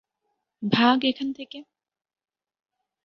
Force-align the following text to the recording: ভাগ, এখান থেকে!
ভাগ, 0.63 0.97
এখান 1.05 1.29
থেকে! 1.33 1.59